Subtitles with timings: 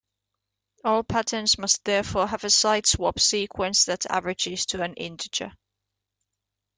[0.83, 5.51] All patterns must therefore have a siteswap sequence that averages to an integer.